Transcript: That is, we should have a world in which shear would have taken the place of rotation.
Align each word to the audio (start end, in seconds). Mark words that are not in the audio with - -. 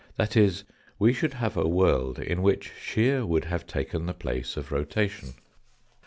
That 0.15 0.35
is, 0.35 0.63
we 0.97 1.13
should 1.13 1.35
have 1.35 1.55
a 1.55 1.67
world 1.67 2.17
in 2.17 2.41
which 2.41 2.71
shear 2.81 3.23
would 3.23 3.45
have 3.45 3.67
taken 3.67 4.07
the 4.07 4.15
place 4.15 4.57
of 4.57 4.71
rotation. 4.71 5.33